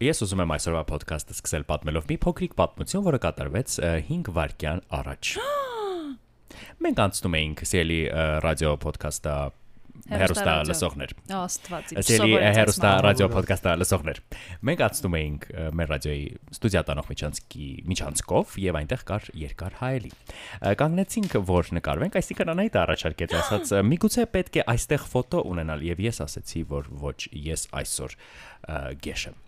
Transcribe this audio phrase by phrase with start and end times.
[0.00, 3.72] Ես ուզում եմ այսօրվա ոդքասթը սկսել պատմելով մի փոքրիկ պատմություն, որը կատարվեց
[4.08, 5.32] 5 վայրկյան առաջ։
[6.86, 7.98] Մենք անցնում էինք սիրելի
[8.46, 9.34] ռադիո ոդքասթը
[10.10, 14.20] հերոստա լսողներ։ Աստված իմ Սիրելի սովորեցած հերոստա ռադիո ոդքասթը լսողներ։
[14.70, 15.44] Մենք անցնում էինք
[15.80, 16.24] մեր ռադիոյի
[16.56, 20.14] ստուդիա տանող միջանցքի միջանցքով եւ այնտեղ կար երկար հայելի։
[20.80, 26.02] Կանգնեցինք, որ նկարվենք, այսինքն անայդ առաջարկեց ասած «Ը, միգուցե պետք է այստեղ ֆոտո ունենալ եւ
[26.08, 27.18] ես ասացի, որ ոչ,
[27.50, 28.18] ես այսօր
[29.04, 29.38] գեշ եմ։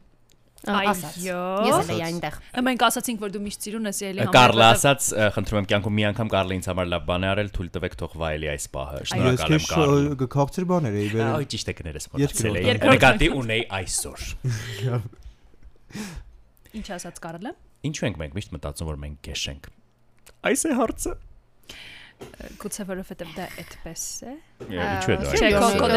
[0.62, 2.34] ասաց։ Այո։ Ես էլ էի այնտեղ։
[2.66, 6.30] Մենք ասացինք, որ դու միշտ սիրուն ես ելի Կարլը ասաց, խնդրում եմ կյանքում մի անգամ
[6.32, 9.42] Կարլը ինձ համար լավ բան է արել, թույլ տվեք թող վայելի այս պահը։ Ես Շնորհակալ
[9.42, 14.20] եմ քեզ Կարլ։ քաղցր բաներ էի վերել։ ճիշտ է կներես մտածել էի։ Նկատի ունեի այսօր։
[16.72, 19.64] Ինչ ասաց Կարլը։ Ինչու ենք մենք միշտ մտածում, որ մենք գեշ ենք։
[20.46, 21.12] Այս է հարցը։
[22.62, 24.34] Գուցե որովհետև դա այդպես է։
[24.70, 25.50] Ինչու է դա։ Չէ,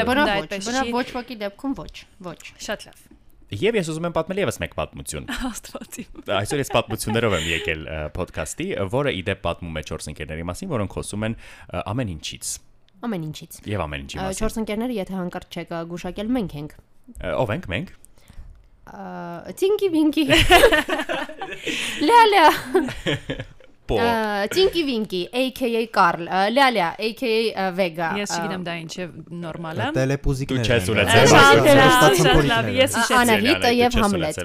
[0.10, 1.94] բնավ դա այդպես բնավ չի։ ոչ ոքի դեպքում ոչ,
[2.26, 3.04] ոչ։ Շատ լավ։
[3.54, 7.84] Եվ ես ուզում եմ պատմել եւս մեկ պատմություն։ Աստված իմ։ Այսօր ես պատմություններով եմ եկել
[8.16, 11.38] ոդքասթի, որը իդեպ պատմում է 4 ընկերների մասին, որոնք խոսում են
[11.86, 12.56] ամեն ինչից
[13.06, 16.76] Ամեն ինչից։ եւ ամեն ինչի մասին։ Չորս ընկերները, եթե հանկարծ չեք գուշակել, մենք ենք։
[17.36, 17.92] Ով ենք մենք։
[18.86, 19.04] Ա,
[19.62, 20.24] Տինկի վինկի։
[22.10, 22.46] Լալա,
[23.86, 23.98] Պո։
[24.56, 26.24] Տինկի վինկի, AKA Կարլ,
[26.56, 29.06] Լալա, AKA Վեգա։ Ես չգիտեմ դա ինչ է
[29.44, 31.26] նորմալը։ Տելեպուզիկներ։ Դու չես ունեցել
[32.76, 34.36] ես հիշեցի։ Անահիտը եւ Համլետ։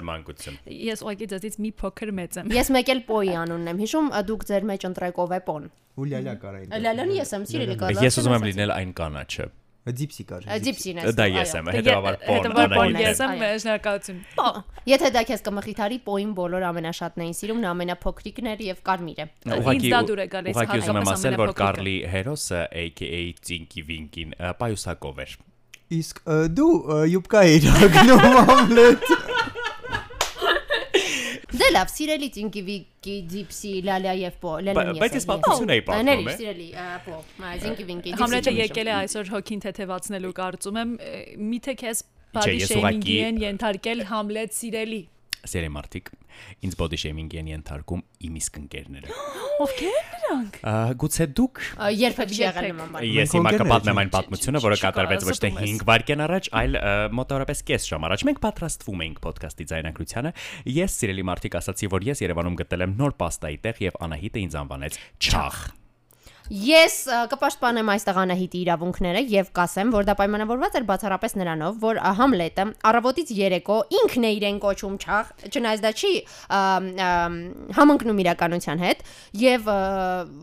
[0.91, 4.47] Ես ուղղակի դից մի փոքր մեծ եմ։ Ես մեկ էլ Պոյի անունն եմ հիշում, դուք
[4.51, 8.05] ձեր մեջ ընտրեք ով է Պոն։ Ու լալա կար այն։ Լալան ես եմ սիրելի կար։
[8.05, 9.47] Ես ուզում եմ լինել այն կանաչը։
[9.81, 14.19] Ձիպսի կար։ Ջիպսին է։ Դա ես եմ, Պոն։ Հետևաբար պոն Անահիտ ես եմ։ շնորհակալություն։
[14.91, 19.87] Եթե դա քեզ կմխիթարի, Պոին բոլոր ամենաշատն էին սիրում, նա ամենափոքրիկն էր եւ Կարմիրը։ Ինձ
[19.91, 23.23] դա դուր է գալիս, Ուղղակի ուզում եմ հատկապես ասել, որ ամենափոքրիկը։ Կարլի հերոսը AKA
[23.91, 25.37] Վինկին ը, պայուսակով էր։
[25.91, 26.21] Իսկ
[26.61, 26.73] դու
[27.11, 29.09] յուբկա էիր ագնում ամլետ։
[31.61, 35.83] Դե լավ, սիրելի Տինկի վինկի, Ջիպսի, Լալա եւ Պո, Լելան ես։ Բայց ես պատմություն էի
[35.91, 36.69] պատմում, Ների, է։ սիրելի
[37.07, 37.19] Պո,
[37.65, 40.95] Տինկի վինկի, Համլետը եկել է այսօր հոգին թեթևացնելու կարծում եմ,
[41.51, 42.03] միթե քեզ
[42.41, 45.03] shaming-ի ուղղակի- են ենթարկել Համլետ սիրելի։
[45.49, 46.11] Սերի մարդիկ,
[46.67, 49.17] ինձ body shaming են ենթարկում իմ իսկ ընկերները։
[49.65, 51.61] Ովքեր նրանք։ Ա, Գուցե դուք
[52.01, 55.85] Երբեք եղել նման բան։ Ես հիմա կպատմեմ այն պատմությունը, որը կատարվեց ոչ թե կարա, 5
[55.91, 56.79] վայրկյան առաջ, այլ
[57.21, 60.33] մոտավորապես կես ժամ առաջ։ Մենք պատրաստվում էինք ոդկասթի ձայնագրությանը։
[60.81, 64.59] Ես սիրելի մարդիկ ասացի, որ ես Երևանում գտել եմ նոր պաստայի տեղ եւ Անահիտը ինձ
[64.65, 65.61] անվանեց Չախ։
[66.51, 66.95] Ես
[67.31, 73.29] կպաշտպանեմ այստեղ Անահիտի իրավունքները եւ կասեմ, որ դա պայմանավորված էր բացառապես նրանով, որ Համլետը առավոտից
[73.39, 76.11] երեկո ինքն է իրեն կոչում չաղ, չնայած դա չի
[77.79, 79.05] համընկնում իրականության հետ
[79.45, 79.71] եւ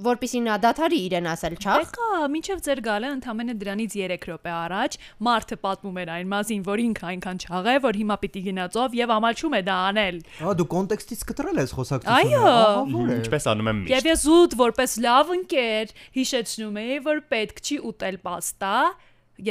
[0.07, 2.07] որpիսի նա դաթարի իրեն ասել չաղ, Եկա,
[2.37, 4.97] մինչև ձեր գալը ընդամենը դրանից 3 րոպե առաջ
[5.27, 9.13] մարդը պատմում էր այն մասին, որ ինքը այնքան չաղ է, որ հիմա պիտի գնացով եւ
[9.17, 13.71] ամաչում է դա անել։ Ա դու կոնտեքստից կտրել ես Այո։ խոսակցությունը։ Ահա է։ Ինչպես անում
[13.71, 18.73] եմ Եվ միշտ։ ես ուտ որպես լավ ընկեր հիշեցնում էի, որ պետք չի ուտել պաստա,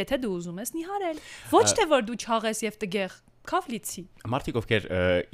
[0.00, 1.22] եթե դու ուզում ես նիհարել։
[1.54, 4.86] Ոչ թե որ դու չաղես եւ տգեղ Քավլիցի։ Մարդիկ ովքեր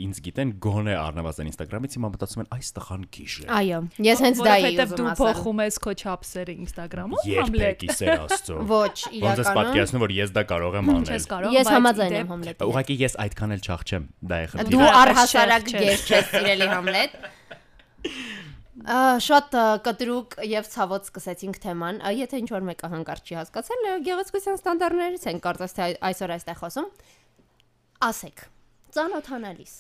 [0.04, 4.42] ինձ գիտեն գոնե առնվազն Instagram-ից հիմա մտածում են այս տղան գիժ է։ այո, ես հենց
[4.42, 9.00] դա Որովհետև ուզում դու ասել։ փոխում ես քո չափսերը Instagram-ում, Երբեք իսեր աստծո։ Ոչ, Ոնց
[9.08, 12.98] ես իրականում պատկերացնում որ ես դա կարող եմ անել։ կարող։ ես համաձայն եմ Համլետի։ Ուղղակի
[13.00, 17.20] ես այդքան էլ չաղ չեմ։ Դա է խնդիրը։ Դու Դու առհասարակ չես, չես։ սիրելի Համլետ։
[18.82, 19.54] Շատ
[19.87, 25.38] կտրուկ եւ ցավոտ սկսեցինք թեման։ Եթե ինչ որ մեկը հանկարծ չի հասկացել, գեղեցկության ստանդարտներից են
[25.44, 26.88] կարծես թե այ- այսօր այստեղ խոսում։
[28.10, 28.44] Ասեք,
[28.97, 29.75] ծանոթանալիս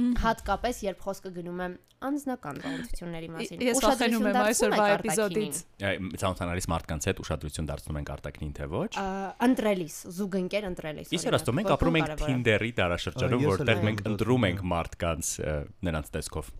[0.00, 1.66] հատկապես երբ խոսքը գնում է
[2.00, 5.58] անձնական զորությունների մասին։ Ես վախենում եմ այսօրվա էպիզոդից։
[6.22, 8.88] Ցանոթանալիս մարդկանց հետ ուշադրություն դարձնում ենք արտակնին թե ոչ։
[9.50, 15.34] Ընտրելիս, զուգընկեր ընտրելիս։ Իսեր աստծո մենք ապրում ենք Tinder-ի դարաշրջանում, որտեղ մենք ընտրում ենք մարդկանց
[15.90, 16.50] նրանց տեսքով։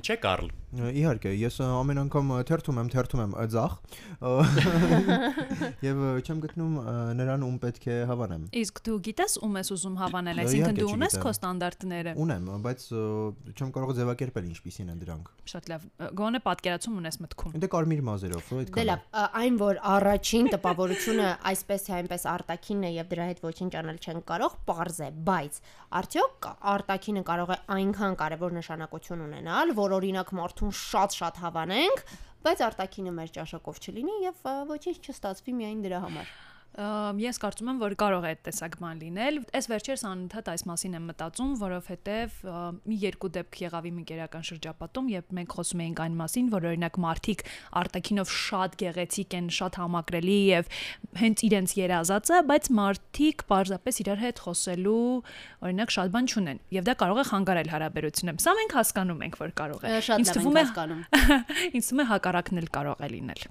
[0.00, 3.72] Չէ, Կարլ։ Իհարկե, ես ամեն անգամ թերթում եմ, թերթում եմ ձախ։
[5.84, 6.78] Եվ չեմ գտնում
[7.18, 11.16] նրան ում պետք է հավանեմ։ Իսկ դու գիտես ում ես ուզում հավանել, այսինքն դու ունես
[11.20, 12.86] քո ստանդարտները։ Ունեմ, բայց
[13.52, 15.84] չեմ կարող ձևակերպել ինչպիսին են դրանք։ Շատ լավ։
[16.22, 21.28] Գոնե պատկերացում ունես մտքում։ Դե կարմիր մազերով, Դե այդքան։ լավ, ա, այն որ առաջին տպավորությունը
[21.52, 25.60] այսպես թե այնպես արտակինն է եւ դրա հետ ոչինչ անել չեն կարող, པարզ է, բայց
[25.92, 32.04] արդյոք արտակինը կարող է այնքան կարևոր նշանակություն ունենալ, որ օրինակ մարդուն շատ-շատ հավանենք,
[32.46, 37.80] բայց արտակինը մեր ճաշակով չլինի եւ ոչինչ չստացվի միայն դրա համար։ Ամ, Ես կարծում եմ,
[37.82, 42.36] որ կարող է այդ տեսակ բան լինել։ Այս վերջերս անընդհատ այս մասին եմ մտածում, որովհետև
[42.88, 46.96] մի երկու դեպք եղավ իմ ընկերական շրջապատում, երբ մենք խոսում էինք այն մասին, որ օրինակ
[47.04, 47.44] մարդիկ
[47.82, 50.72] արտակինով շատ գեղեցիկ են, շատ համակրելի եւ
[51.20, 55.06] հենց իրենց երազածը, բայց մարդիկ պարզապես իրար հետ խոսելու
[55.68, 59.56] օրինակ շատ բան չունեն եւ դա կարող է խանգարել հարաբերությունները։ Սա մենք հասկանում ենք, որ
[59.60, 61.02] կարող է։ Ինձ թվում է հասկանում։
[61.76, 63.50] ինձ թվում է հակառակն էլ կարող է լինել։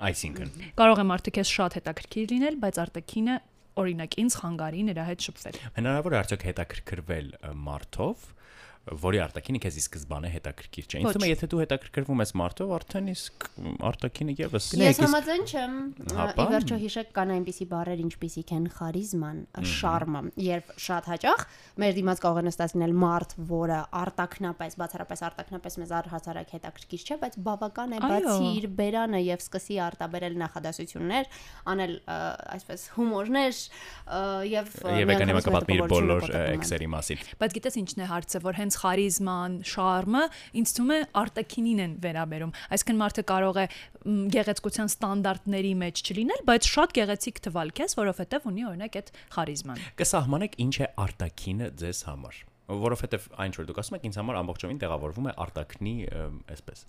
[0.00, 3.34] Այսինքն Կարող է մարդը քեզ շատ հետաքրքիր լինել, բայց արտակինը
[3.80, 7.28] օրինակ ինձ խանգարի նրա հետ շփվել։ հնարավոր է արդյոք հետաքրքրվել
[7.68, 8.24] մարդով,
[8.88, 12.70] որի արտակինը քեզ ի սկզբանե հետաքրքիր չէ։ Ինձ թվում է, եթե դու հետաքրքրվում ես մարդով,
[12.76, 13.46] արդեն իսկ
[13.90, 15.74] արտակինը եւս Ես համաձայն չեմ։
[16.10, 21.44] Ի վերջո հիշեք կան այնպիսի բառեր, ինչպիսիք են խարիզման, շարմը, երբ շատ հաճախ
[21.80, 27.18] մեր դիմաց կարող է նստած լինել մարդ, որը արտակնապես, բացառապես արտակնապես մեզ առհասարակ հետաքրքիր չէ,
[27.20, 31.30] բայց բավական է բացի իր բերանը եւ սկսի արտաբերել նախադասություններ,
[31.70, 31.94] անել
[32.56, 33.60] այսպես հումորներ
[34.50, 38.58] եւ Եվ եկան իմը կպատմի իր բոլոր էքսերի մասին։ Բայց գիտես ինչն է հարցը, որ
[38.60, 40.22] հենց խարիզման, շարմը
[40.60, 43.66] ինձ թվում է արտակինին են վերաբերում։ Այսինքն մարդը կարող է
[44.36, 50.56] գեղեցկության ստանդարտների մեջ չլինել, բայց շատ գեղեցիկ թվալ քեզ, որովհետև ունի օրինակ այդ խարիզման։ Կսահմանեք
[50.64, 55.28] ինչ է արտակինը ձեզ համար որովհետև այն որ դուք ասում եք ինձ համար ամբողջովին տեղավորվում
[55.30, 55.94] է արտակնի
[56.54, 56.84] այսպես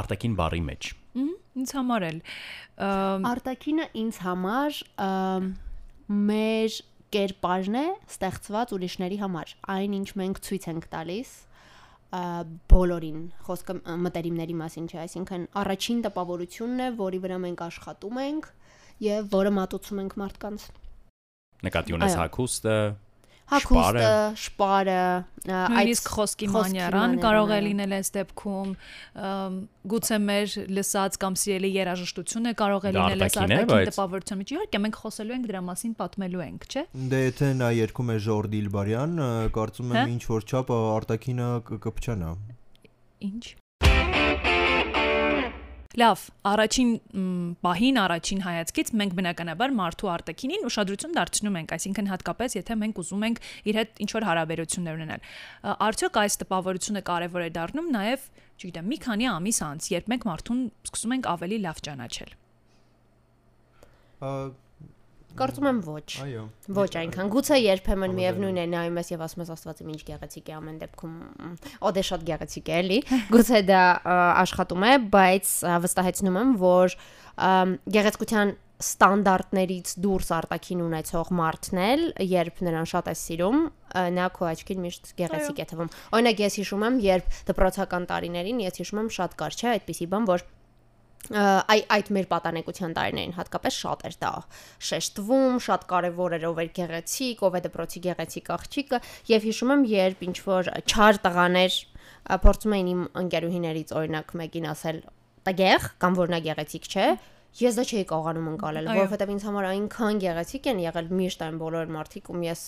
[0.00, 0.90] արտակին բարի մեջ
[1.54, 2.18] Ինձ համար էլ
[3.30, 4.80] Արտակինը ինձ համար
[6.28, 6.78] մեր
[7.14, 11.34] կերպարն է ստեղծված ուրիշների համար։ Այն ինչ մենք ցույց ենք տալիս
[12.14, 13.74] բոլորին խոսքը
[14.04, 18.50] մտերիմների մասին չէ, այսինքն առաջին տպավորությունն է, որի վրա մենք աշխատում ենք
[19.04, 20.66] եւ որը մատուցում ենք մարդկանց։
[21.64, 22.76] նկատի ունես հակոստը
[23.44, 24.10] Հակոստը,
[24.40, 25.00] շպարը,
[25.48, 28.70] նույնիսկ խոսքի մանյարան կարող է լինել այս դեպքում
[29.92, 34.98] գուցե մեր լսած կամ սիրելի երաժշտությունը կարող է լինել այս արտաքին տպավորության մեջ։ Իհարկե մենք
[35.04, 39.28] խոսելու ենք դրա մասին, պատմելու ենք, չէ՞։ Դե եթե նա երկում է Ժոր Դիլբարյան, ը,
[39.58, 42.32] կարծում եմ ինչ որ չափ ը, արտակինը կ- կփչանա։
[43.28, 43.44] Ինչ։
[45.94, 46.88] Լավ, առաջին
[47.62, 53.26] պահին, առաջին հայացքից մենք բնականաբար մարդու արտաքինին ուշադրություն դարձնում ենք, այսինքն հատկապես եթե մենք ուզում
[53.28, 53.38] ենք
[53.70, 55.28] իր հետ ինչ որ հարաբերություններ ունենալ։
[55.86, 58.26] Արդյոք այս տպավորությունը կարևոր է դառնում նաև,
[58.58, 62.34] չգիտեմ, մի քանի ամիս անց, երբ մենք մարդուն սկսում ենք ավելի լավ ճանաչել։
[64.24, 64.30] Ա,
[65.34, 66.42] Կարծում եմ ոչ։ Այո։
[66.78, 70.50] Ոչ այնքան։ Գուցե երբեմն միևնույն է նայում ես եւ ասում ես Աստված իմ ինչ գեղեցիկ
[70.50, 71.14] է ամեն դեպքում։
[71.84, 72.98] Օ դե շատ գեղեցիկ է էլի։
[73.34, 73.82] Գուցե դա
[74.44, 75.54] աշխատում է, բայց
[75.84, 76.98] վստահեցնում եմ, որ
[77.98, 78.54] գեղեցկության
[78.84, 83.60] ստանդարտներից դուրս արտակին ունեցող մարդն էլ, երբ նրան շատ է սիրում,
[84.16, 88.82] նա քո աչքին միշտ գեղեցիկ է թվում։ Օրինակ ես հիշում եմ, երբ դպրոցական տարիներին ես
[88.82, 90.44] հիշում եմ շատ կար չէ այդպիսի բան, որ
[91.32, 94.32] այ այդ մեր պատանեկության տարիներին հատկապես շատ էր դա
[94.88, 99.00] շեշտվում, շատ կարևոր էր ով էր գեղեցիկ, ով է դպրոցի գեղեցիկ աղջիկը
[99.32, 101.78] եւ հիշում եմ երբ ինչ որ չար տղաներ
[102.44, 104.98] փորձում էին իմ ընկերուհիներից օրինակ մեկին ասել
[105.48, 107.08] տգեղ կամ որ նա գեղեցիկ չէ
[107.54, 111.92] Ես դա չէի կարողանում անցնել, որովհետև ինձ համար այնքան գեղեցիկ են եղել միշտ այն բոլոր
[111.94, 112.62] մարդիկ, ում ես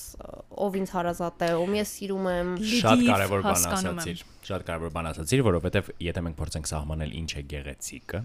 [0.63, 5.11] ով ինձ հարազատ է, ում ես սիրում եմ։ շատ կարևոր բան ասացիր շատ կարևոր բան
[5.11, 8.21] ասացիր որովհետև եթե մենք փորձենք սահմանել ինչ է գեղեցիկը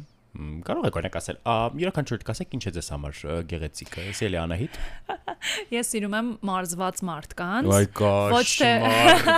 [0.67, 3.17] կարող եք օրինակ ասել ա յուրաքանչյուր կասեք ինչ է ձեզ համար
[3.51, 4.77] գեղեցիկը ես էլի անահիտ
[5.73, 7.69] Ես սիրում եմ մարզված մարդկանց։
[8.31, 8.71] Ոչ թե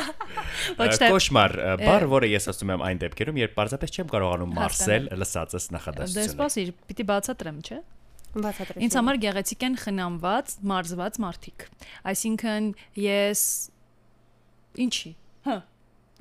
[0.81, 5.09] ոչ թե կոշմար բառ որը ես ասում եմ այն դեպքերում երբ պարզապես չեմ կարողանում մարսել
[5.23, 7.79] լսածս դե նախադասությունը սպասիր, պիտի բացատրեմ, չէ՞։
[8.33, 11.65] Բացատրեցի։ Ինձ համար գեղեցիկ են խնամված, մարզված մարդիկ։
[12.11, 12.69] Այսինքն
[13.03, 13.43] ես
[14.83, 15.11] ինչի։
[15.47, 15.57] Հա։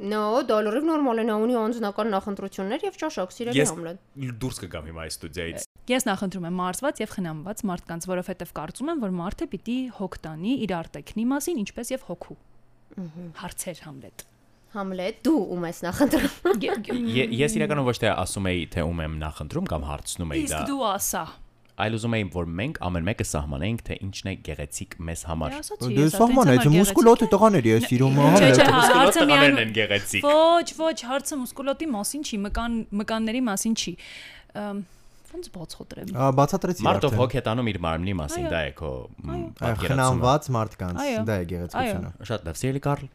[0.00, 4.88] No, դոլարով նորմալ է, նա ունի անձնական նախընտրություններ եւ ճաշակ, սիրելի ես Համլետ։ դուրս կգամ
[4.88, 9.48] հիմա այս ստուդիայից Ես նախընտրում եմ մարզված եւ խնամված մարդկանց, որովհետեւ կարծում եմ, որ մարդը
[9.52, 12.36] պիտի հոգ տանի իր արտեքնի մասին, ինչպես եւ հոգու։
[13.42, 14.24] Հարցեր Համլետ։
[14.72, 16.36] Համլետ, դու ում ես նախընտրում։
[17.42, 20.70] ես իրականում ոչ թե ասում էի թե ում եմ նախընտրում կամ հարցնում էի դա Իսկ
[20.70, 21.24] դու ասա։
[21.82, 25.90] այլ ուզում էի որ մենք ամեն մեկը սահմանենք թե ինչն է գեղեցիկ մեզ համար Դե
[25.92, 30.26] Դե ես սահմանեց մուսկուլոտը տղաների է սիրում հա։ չէ, Մուսկուլոտ հարցը տղաներն միայն են գեղեցիկ
[30.28, 33.94] Ոչ, ոչ, հարցը մուսկուլոտի մասին չի, մկան մկանների մասին չի։
[35.32, 38.90] Ոնց բաց խոտրեմ։ Ա, Բացատրեցի Մարդով հոգ է տանում իր մարմնի մասին, դա է քո
[39.24, 43.06] պատկերացումը։ Խնամված մարդկանց, դա է գեղեցկությունը։ Շատ լավ, սիրելի Կարլ։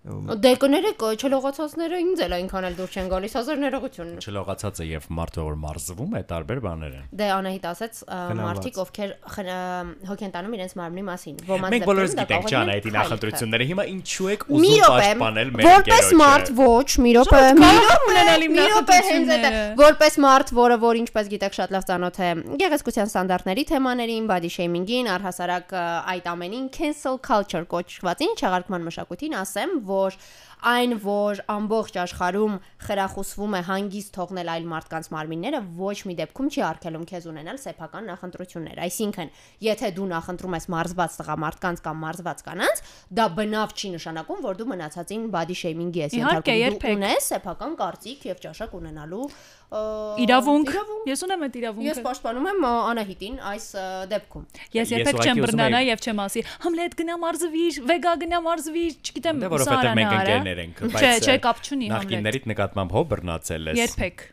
[0.00, 5.42] Դե կներեք, չլողացածները ինձ էլ այնքան էլ դուր չեն գալիս, հազար ներողություն։ Չլողացածը եւ մարդը
[5.44, 7.98] որ մարզվում է տարբեր բաներ են։ Դե Անահիտ ասաց
[8.40, 12.88] մարդիկ ովքեր խն- հոգ են տանում իրենց մարմնի մասին։ Ոմանց Մենք բոլորս գիտենք ջան այդ
[12.96, 17.90] նախընտրությունները։ Հիմա ինչու եք ուզում պաշտպանել մեր որպես մարդ ոչ, մի րոպե, Շատ մի կարող
[17.90, 21.74] րոպե, ունենալ իմ մի րոպե հենց այդ նախընտրությունները։ որպես մարդ, որը որ ինչպես գիտեք շատ
[21.76, 22.30] լավ ծանոթ է
[22.60, 25.74] գեղեցկության ստանդարտների թեմաներին, body shaming-ին, առհասարակ
[26.14, 30.20] այդ ամենին cancel culture կոչվածին, չեղարկման մշակույթին, ասեմ, որ
[30.60, 36.64] այն որ ամբողջ աշխարհում խրախուսվում է հանգիստ թողնել այլ մարդկանց մարմինները ոչ մի դեպքում չի
[36.68, 39.32] արգելում քեզ ունենալ սեփական նախընտրություններ այսինքն
[39.66, 42.84] եթե դու նախընտրում ես մարզված տղամարդկանց կամ մարզված կանանց
[43.20, 46.52] դա բնավ չի նշանակում որ դու մնացածին body shaming-ի ես երբեք։
[46.84, 49.24] դու ունես սեփական կարծիք եւ ճաշակ ունենալու
[49.70, 50.70] Իրավունք։
[51.06, 53.66] Ես ունեմ այդ Ես իրավունքը։ պաշտպանում եմ Անահիտին այս
[54.10, 58.96] դեպքում։ Ես Ես երբեք չեմ բռնանա եւ չեմ ասի համլետ գնա մարզվիր, վեգա գնա մարզվիր,
[59.06, 63.70] չգիտեմ, Դե որովհետեւ մենք ընկերներ ենք, Չէ, չէ, կապ չունի համլետ։ Նախկիններիդ նկատմամբ հո բռնացել
[63.70, 64.26] ես։ Երբեք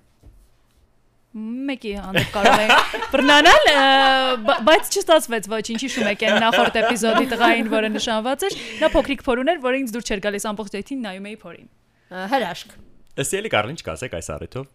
[1.37, 2.67] մեկի հանդեպ կարող է
[3.13, 3.67] բռնանալ,
[4.67, 9.41] բայց չստացվեց ոչինչ հիշում եք այն նախորդ էպիզոդի տղային, որը նշանված էր, նա փոքրիկ փոր
[9.43, 11.69] ուներ, որը ինձ դուր չէր գալիս ամբողջ դեթին նայում էի փորին։
[12.33, 12.73] Հրաշք։
[13.21, 14.65] Ըստ էլի կարլին չկասեք այս առիթով։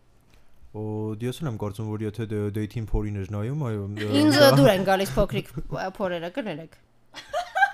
[0.72, 0.84] Օ
[1.20, 3.82] ես ունեմ կարծում որ եթե դե- դեյթին փորին էր նայում, այո։
[4.22, 5.50] Ինձ դուր են գալիս փոքրիկ
[5.98, 6.78] փորերը, կներեք։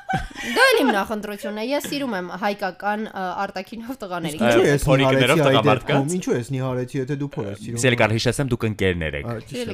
[0.08, 4.86] Դա էլ իմ նախընտրությունն է։ Ես սիրում եմ հայկական ա, արտաքինով տղաների։ Ա, Ինչու ես
[4.88, 6.14] փորիկներով տղամարդկանց?
[6.18, 9.28] Ինչու ես նիհարեցի, եթե դու փոր ես սիրում։ կարլ հիշեցեմ դուք ընկերներ եք։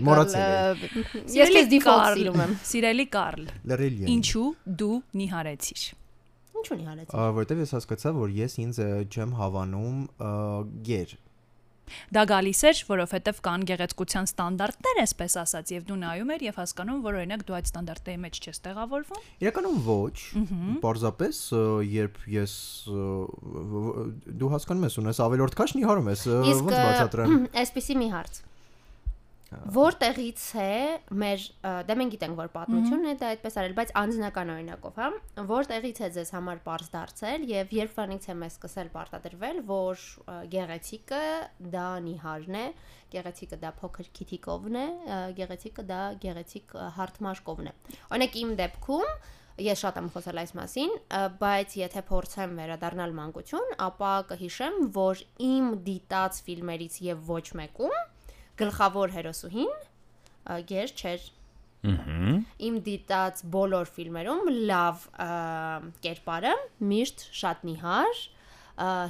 [0.09, 1.05] Մոռացել եմ։
[1.39, 3.45] Ես քեզ default սիրում եմ։ Սիրելի Կարլ,
[4.15, 4.49] ինչու
[4.83, 5.85] դու նիհարեցիր։
[6.65, 8.81] Ինչու՞ նիհարեցի։ Ա, Որտեվ ես հասկացա, որ ես ինձ
[9.15, 9.99] չեմ հավանում
[10.89, 11.15] գեր։
[12.15, 17.03] Դա գալիս էր, որովհետև կան գեղեցկության ստանդարտներ, այսպես ասած, եւ դու նայում ես եւ հասկանում,
[17.05, 20.17] որ օրինակ դու այդ ստանդարտների մեջ չես տեղավորվում։ Իրականում ոչ։
[20.85, 21.43] Պարզապես
[21.95, 22.57] երբ ես
[24.41, 28.43] դու հասկանում ես ունես ավելորդ քաշ նիհարում ես, Իսկ ոնց բացատրեմ։ այսպեսի մի հարց։
[29.75, 30.71] Որտեղից է
[31.23, 31.45] մեր
[31.89, 35.09] դե մենք գիտենք որ պատմությունն է դա այդպես արել, բայց անձնական օրինակով, հա,
[35.51, 40.05] որտեղից է ձեզ համար པարզ դարձել եւ երբ վանից է մեզ սկսել պարտադրվել, որ
[40.55, 41.23] գեղեցիկը
[41.75, 42.67] դա նիհարն է,
[43.15, 44.89] գեղեցիկը դա փոքր քիթիկովն է,
[45.39, 47.75] գեղեցիկը դա գեղեցիկ հարթմաշկովն է։
[48.11, 49.17] Օրինակ իմ դեպքում
[49.55, 50.95] Ես շատ եմ խոսել այս մասին,
[51.39, 57.95] բայց եթե փորձեմ վերադառնալ մանկություն, ապա կհիշեմ, որ իմ դիտած ֆիլմերից եւ ոչ մեկում
[58.61, 59.73] գլխավոր հերոսուհին
[60.71, 61.27] գեր չէր։
[62.65, 65.03] Իմ դիտած բոլոր ֆիլմերում լավ
[66.07, 66.55] կերպարը
[66.93, 68.23] միշտ շատ նիհար,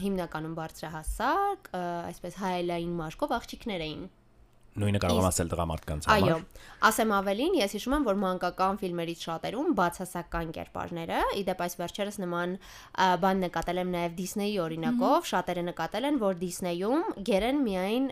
[0.04, 4.02] հիմնականում բարձրահասակ, այսպես հայելային մաշկով աղջիկներ էին։
[4.74, 9.20] Նույնը կարող եմ ասել տղամարդկանց Այո, համար։ ասեմ ավելին, ես հիշում եմ, որ մանկական ֆիլմերից
[9.24, 12.56] շատերում բացասական կերպարները, իդեպ այս վերջերս նման
[13.22, 18.08] բան նկատել եմ նաև Disney-ի օրինակով, շատերը նկատել են, որ Disney-ում գերեն միայն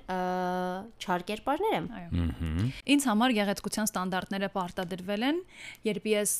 [1.02, 2.22] չար կերպարներ են։ Այո։
[2.94, 5.42] Ինձ համար գեղեցկության ստանդարտները պարտադրվել են,
[5.90, 6.36] երբ ես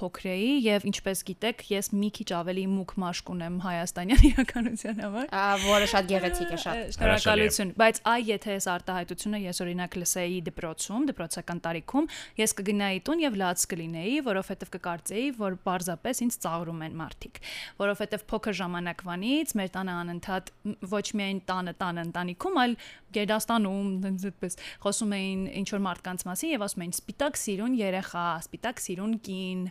[0.00, 5.28] փոքր էի եւ ինչպես գիտեք, ես մի քիչ ավելի մուկ մաշկ ունեմ հայաստանյան իրականության համար։
[5.28, 10.38] Ա, որը շատ գեղեցիկ է շատ։ Շնորհակալություն, բայց այ եթե այս արտահայտությունը ես օրինակ լսեի
[10.48, 16.84] դպրոցում, դպրոցական տարիքում, ես կգնայի տուն եւ լաց կլինեի, որովհետեւ կկարծեի, որ պարզապես ինձ ծաղրում
[16.88, 17.42] են մարդիկ,
[17.82, 20.52] որովհետեւ փոքր ժամանակվանից մեր տանը անընդհատ
[20.92, 22.76] ոչ միայն տանը, տանը ընտանիքում, այլ
[23.14, 28.82] գերդաստանում այնպես խոսում էին ինչ որ մարդկանց մասին եւ ասում էին սպիտակ սիրուն երեխա, սպիտակ
[28.84, 29.62] սիրուն կին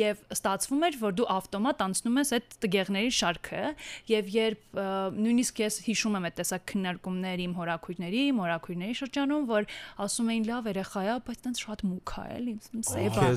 [0.00, 3.64] եւ ստացվում էր, որ դու ավտոմատ անցնում ես այդ տգեղների շարքը
[4.10, 4.80] եւ երբ
[5.20, 9.66] նույնիսկ ես հիշում եմ այդ տեսակ քննարկումներ իմ հորաքույրների, իմ հորաքույրների շրջանում, որ
[10.00, 12.54] ասում էին լավ երեխա է, բայց տենց շատ մուք է, էլի,
[12.86, 13.30] սեյվ է։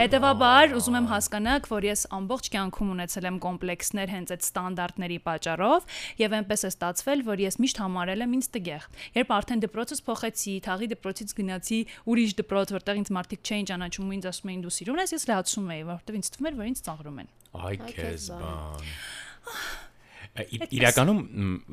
[0.00, 5.88] Հետևաբար ուզում եմ հասկանաք, որ ես ամբողջ կյանքում ունեցել եմ կոմպլեքսներ հենց այդ ստանդարտների պատճառով
[6.22, 8.86] եւ այնպես է ստացվել, որ ես միշտ համարել եմ ինձ տգեղ։
[9.18, 11.80] Երբ արդեն դպրոցս փոխեցի, թաղի դպրոցից գնացի
[12.14, 15.26] ուրիշ դպրոց, որտեղ ինձ մարդիկ չէին ճանաչում ու ինձ ասում էին դու սիրուն ես, ես
[15.34, 18.92] լացում էի, որովհետեւ ինձ թվում էր, որ ինձ ծաղրում են։ Այ քեզ բան։
[20.34, 21.18] Իրականում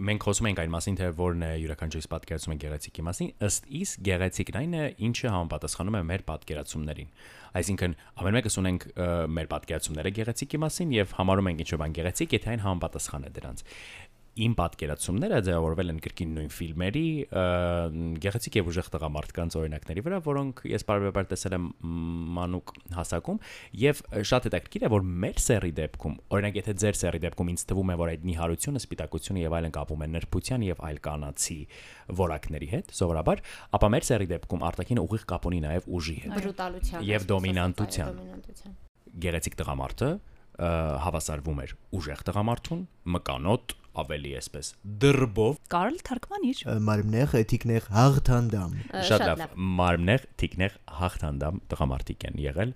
[0.05, 4.59] մենք խոսում ենք այն մասին, թե որն է յուրաքանչյուրիս պատկերացումը գեղեցիկի մասին, ըստ իս գեղեցիկն
[4.59, 7.09] այն է, ինչը համապատասխանում է մեր պատկերացումներին։
[7.51, 8.85] Այսինքն ամեն մեկս ունենք
[9.33, 13.65] մեր պատկերացումները գեղեցիկի մասին եւ համարում ենք ինչ-որ բան գեղեցիկ, եթե այն համապատասխան է դրանց
[14.31, 17.03] իմ պատկերացումները ձևավորվել են կրկին նույն ֆիլմերի
[18.23, 21.65] գեղեցիկ եւ ուժեղ տղամարդկանց օրինակների վրա, որոնք ես բարբերաբար տեսել եմ
[22.37, 23.41] մանուկ հասակում
[23.81, 27.91] եւ շատ հետաքրքիր է որ մեր սերի դեպքում, օրինակ եթե ձեր սերի դեպքում ինձ թվում
[27.91, 31.59] է որ այդ նիհարությունը, սպիտակությունը եւ այլն կապում են նրբության եւ այլ կանացի
[32.21, 33.43] որակների հետ, սովորաբար,
[33.75, 38.75] ապա մեր սերի դեպքում արտաքինը ուղիղ կապ ունի նաեւ ուժի հետ։ Բրուտալության։ ասած, դոմինանտության։
[39.21, 40.09] Գեղեցիկ տղամարդը
[40.61, 42.81] հավասարվում էր ուժեղ տղամարդուն,
[43.15, 44.67] մկանոտ, ավելի այսպես
[45.03, 46.57] դրբով Կարլ թարգմանիչ։
[46.87, 48.75] մարմնեղ էթիկներ հաղթանդամ
[49.09, 49.41] շատ լավ
[49.81, 52.73] մարմներ թիկներ հաղթանդամ տղամարդիկ են եղել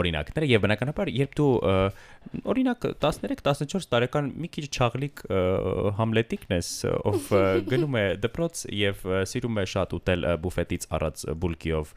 [0.00, 1.50] օրինակները եւ բնականաբար երբ դու
[2.52, 5.22] օրինակ 13-14 տարեկան մի քիչ չաղլիկ
[6.00, 6.70] համլետիկն ես
[7.12, 7.28] ով
[7.70, 11.92] գնում է դպրոց եւ սիրում է շատ ուտել բուֆետից առած բուլկիով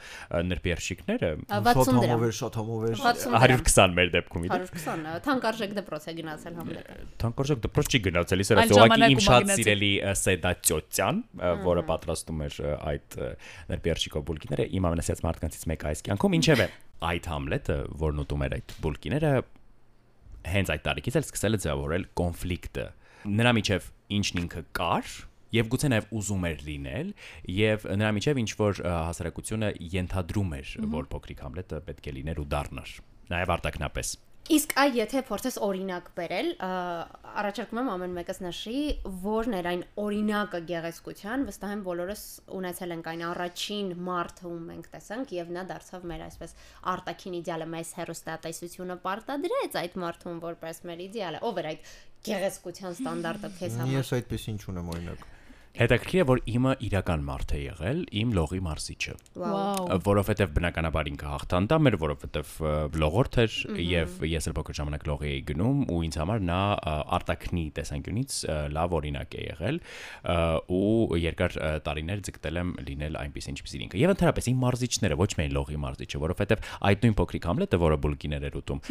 [0.50, 5.76] նրբերշիկները Ա, 60 դրամ շատ համով էր 60 դրամ 120 մեր դեպքում իդե 120 թանկարժեք
[5.80, 10.52] դպրոց է գնացել համլետը Թանկորժակ դպրոց չի գնացել, Այն ասած ուղղակի իմ շատ սիրելի Սեդա
[10.60, 12.58] ը, որը պատրաստում էր
[12.90, 13.18] այդ
[13.70, 16.68] ներբերշիկո բուլկիները, իմ ամենասիրած մարդկանցից մեկը այս կյանքում, ինչև է
[17.10, 19.34] այդ Համլետը, որն ուտում էր այդ բուլկիները,
[20.50, 22.86] հենց այդ տարիքից էլ սկսել է ձևավորել կոնֆլիկտը։
[23.40, 23.90] Նրա միջև
[24.20, 25.10] ինչն ինքը կար
[25.50, 27.08] Եվ գուցե նաև ուզում էր լինել,
[27.58, 32.50] եւ նրա միջև ինչ որ հասարակությունը ենթադրում էր, որ փոքրիկ Համլետը պետք է լիներ ու
[32.54, 32.92] դառնար,
[33.34, 34.12] նաև արտակնապես։
[34.50, 36.48] Իսկ այ եթե փորձես օրինակ բերել,
[37.40, 38.80] առաջարկում եմ ամեն մեկս նշի,
[39.22, 42.24] որն էր այն օրինակը գեղեցկության, վստահ եմ բոլորս
[42.58, 46.56] ունեցել ենք այն առաջին մարդը, ում մենք տեսանք եւ նա դարձավ մեր այսպես
[46.98, 51.92] արտաքին իդեալը, մեզ հերոստատեսությունը պարտադրեց այդ մարդուն որպես մեր իդեալը։ Ով էր այդ
[52.30, 55.30] գեղեցկության ստանդարտը քեզ համար։ ես այդպես ինչ ունեմ օրինակ
[55.80, 61.30] Հետաքրքիր է, որ իմը իրական մարդ է եղել, իմ լողի մարզիչը։ Վաու։ որովհետև բնականաբար ինքը
[61.32, 62.50] հաղթանդամ էր, որովհետև
[63.00, 66.60] լողորդ էր եւ ես էլ փոքր ժամանակ լողի էի գնում ու ինձ համար նա
[67.16, 68.36] արտակնի տեսանկյունից
[68.76, 69.80] լավ օրինակ է եղել
[70.76, 71.56] ու երկար
[71.88, 76.22] տարիներ ձգտել եմ լինել այնպես ինչպես ինքը։ Եվ ընդհանրապես իմ մարզիչները ոչ միայն լողի մարզիչը,
[76.28, 78.84] որովհետև այդ նույն փոքրիկ Համլետը, որը բուլկիներ էր ուտում,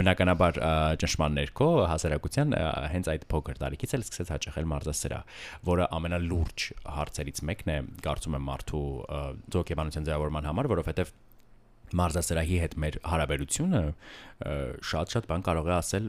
[0.00, 0.60] բնականաբար
[1.02, 2.56] ճնշման ներքո հասարակության
[2.92, 5.88] հենց այդ փոքր տարիքից էլ սկսեց հաճախել մարզասրահ, որը
[6.22, 8.82] ամենալուրջ հարցերից մեկն է, կարծում եմ մարդու
[9.54, 11.10] ձոկեբանության ձևավորման համար, որովհետև
[11.98, 13.82] մարզասրահի հետ մեր հարաբերությունը
[14.92, 16.04] շատ-շատ բան կարող է ասել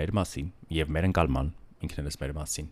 [0.00, 0.48] մեր մասին
[0.78, 1.52] եւ մեր ընկալման
[1.86, 2.68] ինքներս մեր մասին։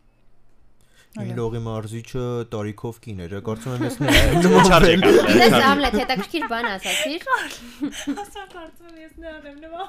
[1.16, 7.22] լողի մարզիչը տարիքով կին էր կարծում եմ ես եկա։ Դες Համլետ հետաքրքիր բան ասացիր։
[8.20, 9.88] Ասա կարծում ես նրան եմ նման։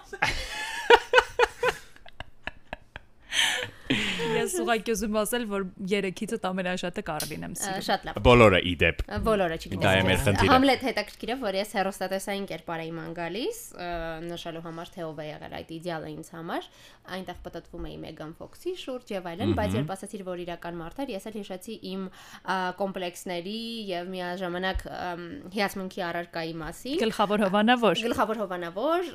[4.17, 9.57] Ես ուղղակի ուզում ասել, որ երեքիցը ամենաշատը Կարլին եմ սիրում։ Շատ լավ։ Բոլորը իդեպ։ Բոլորը
[9.57, 13.59] չգիտես։ Դա է մեր խնդիրը։ Համլետ հետաքրքիր է, որ ես հերոստատեսային կերպար էի ման գալիս,
[13.77, 13.89] ը,
[14.27, 16.69] նշելու համար թե ով է եղել այդ իդեալը ինձ համար,
[17.17, 21.11] այնտեղ պատտվում էի Մեգան Ֆոքսի շուրջ եւ այլն, բայց երբ ասացիր, որ իրական մարդ էր,
[21.17, 22.01] ես էլ հիշեցի իմ
[22.77, 24.83] կոմպլեքսների եւ միաժամանակ
[25.57, 29.09] հիացմունքի առարկայի մասին։ Գլխավոր հովանավոր։ Գլխավոր հովանավոր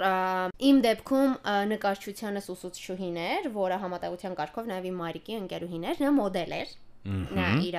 [0.72, 1.36] իմ դեպքում
[1.72, 7.46] նկարչությանս ուսուցչուհին էր, որը համատեղության կարգով նաև իմ մայրիկի ընկերուհին էր, նա մոդել էր։ Նա
[7.66, 7.76] իր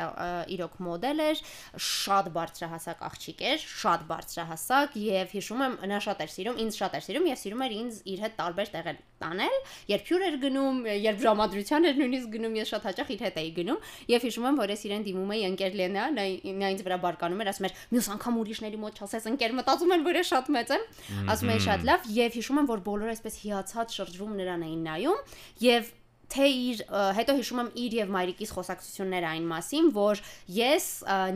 [0.52, 1.42] իրոք մոդել էր,
[1.80, 6.98] շատ բարձրահասակ աղջիկ էր, շատ բարձրահասակ եւ հիշում եմ նա շատ էր սիրում, ինձ շատ
[7.00, 9.56] էր սիրում եւ սիրում էր ինձ իր հետ տարբեր տեղեր տանել,
[9.94, 13.52] երբ հյուր էր գնում, երբ ժամադրության էր նույնիսկ գնում, ես շատ հաճախ իր հետ էի
[13.64, 13.80] գնում
[14.12, 16.26] եւ հիշում եմ, որ ես իրեն դիմում էի ընկեր Լենա, նա
[16.60, 20.04] նա ինձ վրա բարկանում էր, ասում էր՝ «Մյուս անգամ ուրիշների մոտ չասես ընկեր, մտածում են,
[20.04, 20.86] որ ես շատ մեծ եմ»։
[21.34, 25.38] Ասում էի շատ լավ եւ հիշում եմ, որ բոլորը այսպես հիացած շրջվում նրան էին նայում
[25.64, 25.92] եւ
[26.34, 26.84] թե իր
[27.18, 30.22] հետո հիշում եմ իր եւ մայրիկիս խոսակցությունները այն մասին, որ
[30.58, 30.88] ես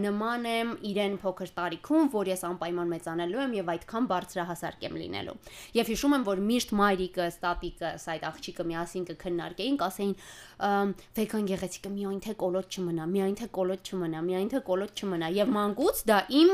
[0.03, 5.37] նման եմ իրեն փոքր տարիքում, որ ես անպայման մեծանալու եմ եւ այդքան բարձրահասարկ եմ լինելու։
[5.77, 10.15] Եվ հիշում եմ, որ միշտ մայրիկը, ստատիկը, այդ աղջիկը միասին կքննարկեին, կասեին,
[10.57, 15.29] «Ամ, «Վեգան գեղեցիկը միայն թե կոլոտ չմնա, միայն թե կոլոտ չմնա, միայն թե կոլոտ չմնա»։
[15.37, 16.53] Եվ մանկուց դա իմ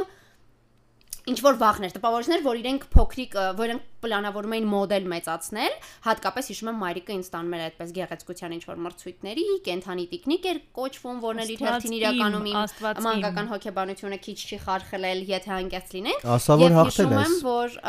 [1.24, 6.70] ինչ որ վախներ, տպավորիչներ, որ իրենք փոքրիկ, որ իրենք պլանավորում էին մոդել մեծացնել, հատկապես հիշում
[6.74, 11.44] եմ մայրիկը ինձ տանում էր այդպես գեղեցկության ինչ որ մրցույթների, կենթանի տիկնիկ էր կոչվում, որն
[11.44, 12.60] էլ իր հերթին իրականում իմ
[13.08, 17.80] մանկական հոգեբանությունը քիչ չի խարխլել, եթե անկեղծ լինենք։ ասա որ հաղթել հիշում եմ, ես որ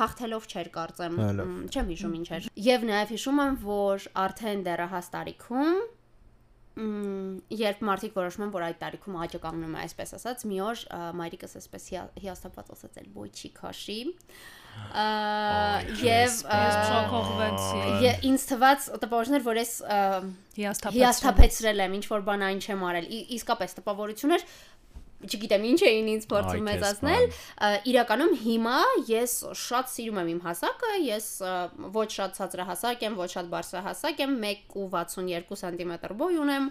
[0.00, 1.22] հաղթելով չէր կարծեմ,
[1.68, 5.80] չեմ հիշում ինչ էր։ Եվ նաև հիշում եմ, որ արդեն դեռահաս տարիքում
[6.78, 10.82] երբ մարդիկ որոշում են, որ այդ տարիքում աճը կանգնում է, այսպես ասած, մի օր
[11.18, 13.98] մայրիկս այսպես հիա- հիասթափված ասաց էլ ոյ չի քաշի։
[16.00, 16.36] Եվ
[16.90, 17.80] շոկողվեցի։
[18.30, 19.72] ինձ թվաց տպավորություններ, որ ես
[20.94, 24.46] հիասթափեցրել եմ, ինչ որ բան այն չեմ արել։ Իսկապես տպավորություն էր
[25.20, 27.24] չգիտեմ ինչ էին ինձ փորձում մեծացնել
[27.90, 28.76] իրականում հիմա
[29.10, 31.26] ես շատ սիրում եմ իմ հասակը ես
[31.96, 36.70] ոչ շատ ցածրահասակ եմ ոչ շատ բարձրահասակ եմ 1.62 սանտիմետր բոյ ունեմ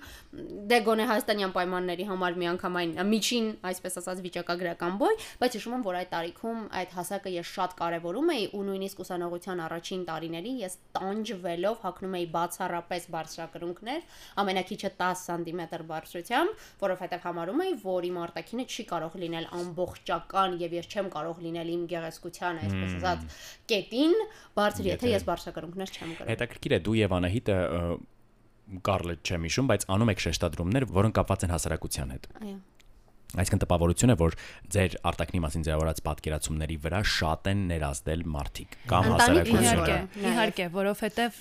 [0.71, 5.99] դե գոնե հայաստանյան պայմանների համար միանգամայն միջին այսպես ասած վիճակագրական բոյ բայց հիշում եմ որ
[5.99, 11.79] այդ տարիքում այդ հասակը ես շատ կարևորում էի ու նույնիսկ ուսանողության առաջին տարիներին ես տանջվելով
[11.85, 14.01] հագնում էի բացառապես բարձրակրունկներ
[14.43, 20.56] ամենակիչը 10 սանտիմետր բարձրությամբ որովհետև համարում էի որ իմ արտաքին արտաքինը չի կարող լինել ամբողջական
[20.63, 23.38] եւ ես չեմ կարող լինել իմ գեղեցկության, այսպես ասած,
[23.71, 24.15] կետին,
[24.60, 27.84] բարձր, եթե ես բարձրակրունկներ չեմ կրում։ Հետաքրքիր է դու եւ Անահիտը ը,
[28.86, 32.58] Կարլը չեմ հիշում, բայց անում եք շեշտադրումներ, որոնք կապված են հասարակության հետ։ Այո։
[33.30, 34.36] Այսինքն տպավորություն է, որ
[34.73, 39.97] ձեր արտակնի մասին ձևավորած պատկերացումների վրա շատ են ներազդել մարդիկ կամ հասարակությունը։ Իհարկե,
[40.30, 41.38] իհարկե, որովհետև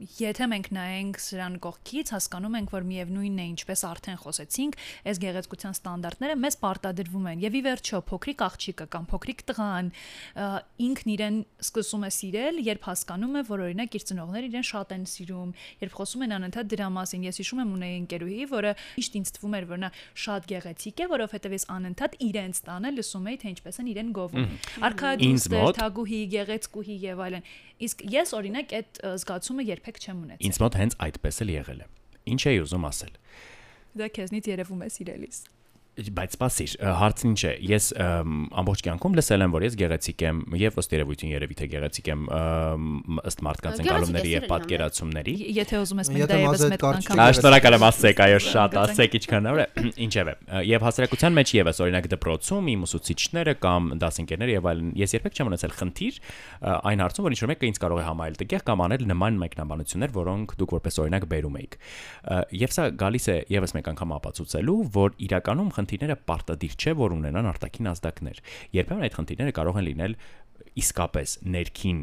[0.00, 4.78] եթե մենք նայենք սրան կողքից, հասկանում ենք, որ միևնույնն է, ինչպես արդեն խոսեցինք,
[5.10, 9.90] այս գեղեցկության ստանդարտները մեզ պարտադրվում են։ Եվ ի վերջո, փոքրիկ աղջիկը կամ փոքրիկ տղան
[10.80, 15.04] ինքն իրեն սկսում է սիրել, երբ հասկանում է, որ օրինակ իր ծնողները իրեն շատ են
[15.10, 15.50] սիրում,
[15.84, 19.56] երբ խոսում են անընդհատ դրա մասին։ Ես հիշում եմ ունեի ընկերուհի, որը միշտ ինձ թվում
[19.60, 19.90] էր, որ նա
[20.24, 24.46] շատ գեղեցիկ է, որովհետև ես անընդհատ իրենց տանը լսում էի, թե ինչպես են իրեն գովում։
[24.50, 27.44] Ինձ Արքադուստեր, մոտ- թագուհի, գեղեցկուհի եւ այլն։
[27.80, 31.86] Իսկ ես օրինակ այդ զգացումը երբեք չեմ ունեցել։ Ինձ մոտ հենց այդպես էլ եղել է։
[32.30, 33.14] Ինչ էի ուզում ասել։
[34.00, 35.38] Դա քեզնից երևում է սիրելիս
[36.00, 37.86] բայց սպասիր, հարցն ինչ է։ Ես
[38.60, 42.22] ամբողջ կյանքում լսել եմ, որ ես գեղեցիկ եմ, եւ ըստ երևույթին երևի թե գեղեցիկ եմ
[43.30, 47.76] ըստ մարդկանց ընկալումների եւ հա։ պատկերացումների։ Եթե ուզում ես մենք դա եւս մեկ անգամ։ Շնորհակալ
[47.76, 50.34] եմ ասեք, այո, շատ ասեք, ինչքան հնարավոր է։ Ինչևէ,
[50.70, 55.50] եւ հասարակության մեջ եւս օրինակ դպրոցում իմ ուսուցիչները կամ դասընկերները եւ այլն, ես երբեք չեմ
[55.50, 56.20] ունեցել խնդիր
[56.70, 60.12] այն հարցում, որ ինչ որ մեկը ինձ կարող է համայել տեղ կամ անել նման մեկնաբանություններ,
[60.16, 61.76] որոնք դուք որպես օրինակ բերում եք։
[62.60, 67.50] Եվ սա գալիս է եւս մեկ անգամ ապացուցելու, որ իրականում խնդիրները պարտադիր չէ, որ ունենան
[67.50, 68.40] արտաքին ազդակներ։
[68.76, 70.16] Երբեմն այդ խնդիրները կարող են լինել
[70.80, 72.00] իսկապես ներքին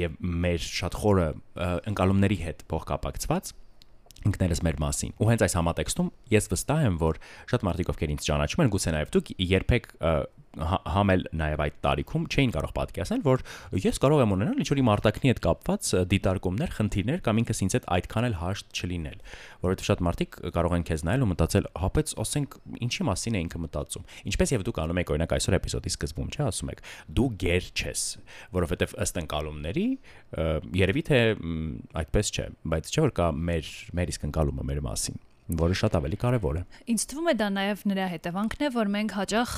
[0.00, 1.26] եւ մեր շատ խորը
[1.90, 3.52] ընկալումների հետ փոխկապակցված
[4.20, 7.20] ինքներս մեր մասին։ Ու հենց այս համատեքստում ես վստահ եմ, որ
[7.52, 9.86] շատ մարդիկ ովքեր ինձ ճանաչում են, գուցե նաև դուք երբեք
[10.58, 13.42] հա- համել նաև այդ տարիքում չէին կարող պատկերացնել, որ
[13.84, 17.86] ես կարող եմ ունենալ ինչ-որ իմ արտակնի հետ կապված դիտարկումներ, խնդիրներ կամ ինքս ինձ հետ
[17.94, 19.18] այդքան էլ հաշտ չլինել,
[19.62, 22.58] որովհետև շատ մարդիկ կարող են քեզ նայել ու մտածել, հապեց, ասենք,
[22.90, 26.42] ինչի մասին է ինքը մտածում։ Ինչպես եւ դուք անում եք օրինակ այսօր էպիզոդի սկզբում, չէ,
[26.50, 26.84] ասում եք,
[27.20, 28.04] դու գեր չես,
[28.58, 29.86] որովհետև ըստ ընկալումների
[30.80, 31.20] երևի թե
[32.00, 35.20] այդպես չէ, բայց չէ որ կա մեր մեր իսկ ընկալումը մեր մասին,
[35.60, 39.14] որը շատ ավելի կարևոր է։ Ինձ թվում է դա նաև նրա հետևանքն է, որ մենք
[39.20, 39.50] հաճախ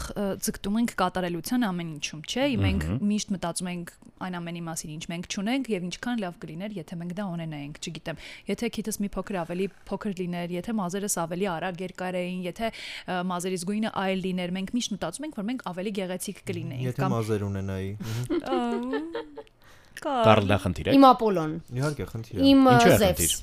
[0.47, 5.25] ձգտում ենք կատարելության ամեն ինչում, չէ՞։ Մենք միշտ մտածում ենք այն ամենի մասին, ինչ մենք
[5.33, 8.21] չունենք եւ ինչքան լավ կլիներ, եթե մենք դա ունենայինք, չգիտեմ։
[8.53, 13.67] Եթե քիթս մի փոքր ավելի փոքր լիներ, եթե մազերս ավելի արագ երկարեին, եթե ը, մազերիս
[13.73, 17.91] գույնը այլ լիներ, մենք միշտ մտածում ենք, որ մենք ավելի գեղեցիկ կլինեինք Եթե մազեր ունենայի։
[20.03, 23.35] Կարլ դա խնդիր է։ Իմ Ապոլոն, Իհարկե, խնդիր է։ իմ Ինչու է Զևս։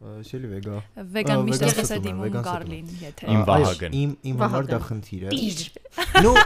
[0.00, 0.76] Շելի վեգա։
[1.14, 5.32] վեգան միշտ վեգան ստում եմ։ Կարլին, եթե Իմ Վահագն։ Իմ իմ համար դա խնդիր է։
[5.34, 5.58] Տիժ։
[6.24, 6.32] Նո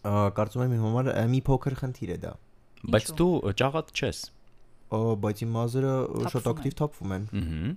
[0.00, 2.32] Ա, Կարծում եմ իմ համար մի փոքր խնդիր է դա։
[2.94, 4.20] Բայց դու ճաղատ չես։
[4.94, 5.94] Ա, Բայց իմ մազերը
[6.30, 7.74] շատ ակտիվ թափվում են։ Ահա։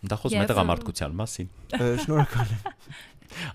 [0.00, 2.62] Դա խոսում է տղամարդկության մասին։ Շնորհակալ եմ։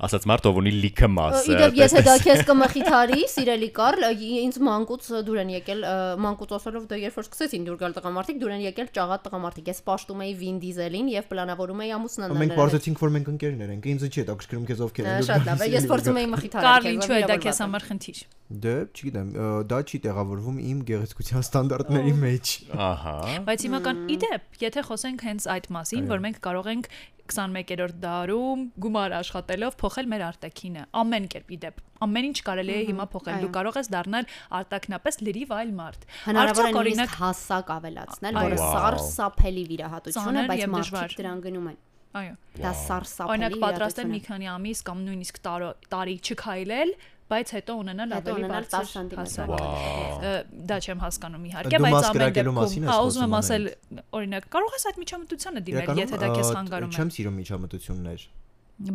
[0.05, 4.05] Ասած մարդ ով ունի լիքը մաս։ Իդեպ եթե դա քեզ կմխիթարի, սիրելի Կարլ,
[4.45, 5.83] ինձ մանկուց դուր են եկել,
[6.25, 9.81] մանկուց ասելով դա երբ որ սկսեցին դուր գալ տղամարդիկ, դուր են եկել ճաղատ տղամարդիկ։ Ես
[9.89, 14.05] պաշտում էի Վին Դիզելին եւ պլանավորում էի ամուսնանալ։ Մենք բարձեցինք, որ մենք ընկերներ ենք։ Ինձ
[14.05, 17.15] չի հետաքրքրում քեզ ովքեր են։ Շատ լավ է, ես փորձում էի մխիթարել։ Կարլ քեզ, ինչու
[17.15, 19.29] է դա քեզ համար խնդիր։ Դե, չգիտեմ,
[19.65, 23.13] դա չի տեղավորվում իմ գեղեցկության ստանդարտների մեջ։ Ահա։
[23.47, 26.89] Բայց հիմական իդեպ, եթե խոսենք հենց այդ մասին, որ մենք կարող ենք
[27.25, 33.07] 21-րդ դարում գումար աշխատելով փոխել մեր արտաքինը, ամեն կերպ իդեպ։ Ամեն ինչ կարելի է հիմա
[33.15, 38.61] փոխել։ Դու կարող ես դառնալ արտակնապես լրիվ այլ մարդ։ Հնարավոր է նույնիսկ հասակ ավելացնել, որը
[38.61, 41.83] սարսափելի վիրահատություն է, բայց մարդիկ դրան գնում են։
[42.15, 45.39] Այո։ Դա սարսափելի Օրինակ պատրաստ են մի է։ քանի ամիս կամ նույնիսկ
[45.91, 46.93] տարի չքայլել,
[47.31, 49.47] բայց հետո ունենալ ավելի ունենալ 10 բարձր
[50.25, 50.33] Ը,
[50.69, 53.63] Դա չեմ հասկանում իհարկե, բայց ամեն դեպքում, հա, ուզում եմ ասել,
[54.19, 58.25] օրինակ, կարող ես այդ միջամտությանը դիմել, եթե դա քեզ ա, հանգարում է։ Չեմ սիրում միջամտություններ։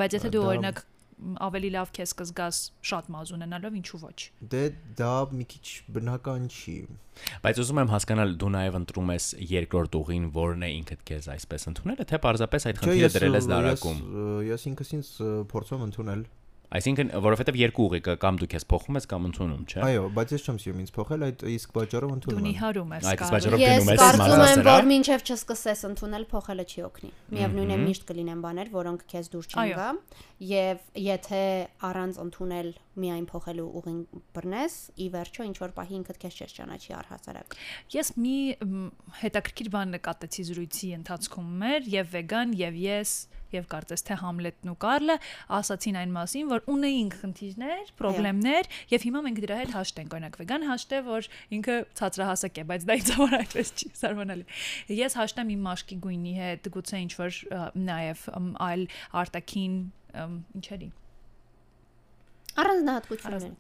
[0.00, 0.82] Բայց եթե դու օրինակ
[1.20, 2.58] ավելի լավ քեզ կզգաս
[2.90, 4.18] շատ մազ ունենալով, ինչու ոչ։
[4.54, 4.62] Դե
[5.00, 5.66] դա մի քիչ
[5.96, 6.76] բնական չի։
[7.44, 11.66] Բայց ուզում եմ հասկանալ դու նաև ընտրում ես երկրորդ ուղին, որն է ինքդ քեզ այսպես
[11.70, 15.08] ընդունելը, թե պարզապես այդ խնդիրը դրել ես դարակում։ ես- Ես ինքս ինձ
[15.52, 16.22] փորձում ընդունել։
[16.70, 20.34] Այսինքն, որովհետև երկու ուղի կա, կամ դու քեզ փոխում ես կամ ընդունում, չէ։ Այո, բայց
[20.36, 23.32] ես չեմ սիրում ինձ փոխել, այդ իսկ պատճառով Դու ընդունում եմ։ նիհարում ես։ Այդ Կարլ։
[23.34, 27.74] պատճառով Ես գնում ես կարծում եմ, մազասրա։ որ մինչև չսկսես ընդունել, փոխելը չի օգնի։ Միևնույն
[27.74, 29.88] է միշտ կլինեն բաներ, որոնք քեզ դուր չեն գա,
[30.50, 31.42] եւ եթե
[31.90, 32.70] առանց ընդունել
[33.04, 33.98] միայն փոխելու ուղին
[34.36, 37.58] բռնես, ի վերջո ինչ որ պահի ինքդ քեզ չես ճանաչի առհասարակ։
[37.96, 38.36] Ես մի
[39.24, 43.14] հետաքրքիր բան նկատեցի զրույցի ընթացքում մեր եւ վեգան եւ ես
[43.50, 45.16] եւ կարծես թե Համլետն ու Կարլը
[45.58, 50.38] ասացին այն մասին, որ ունեինք խնդիրներ, խնդիրներ եւ հիմա մենք դրա հետ հաշտ ենք։ Օրինակ
[50.40, 54.46] վեգան հաշտ է, որ ինքը ցածրահասակ է, բայց դա համար այդպես չի սարմանալի։
[55.00, 57.42] Ես հաշտեմ իմ մաշկի գույնի հետ, գուցե ինչ որ
[57.90, 58.26] նաեւ
[58.70, 58.88] այլ
[59.24, 59.78] արտաքին
[60.20, 60.90] ըմ, ինչերի։
[62.60, 63.52] Առանձնահատկություններ։